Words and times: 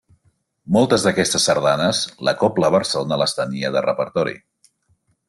Moltes 0.77 1.03
d'aquestes 1.07 1.45
sardanes 1.49 2.01
la 2.29 2.35
Cobla 2.39 2.71
Barcelona 2.77 3.21
les 3.25 3.37
tenia 3.41 3.71
de 3.77 3.85
repertori. 3.89 4.35